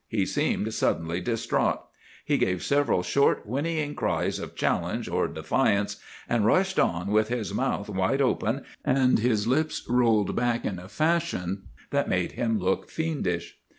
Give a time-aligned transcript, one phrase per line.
[0.07, 1.81] He seemed suddenly distraught.
[2.25, 7.53] He gave several short whinnying cries of challenge or defiance, and rushed on with his
[7.53, 12.89] mouth wide open and his hips rolled back in a fashion that made him look
[12.89, 13.59] fiendish.